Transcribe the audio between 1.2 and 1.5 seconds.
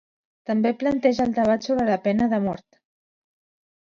el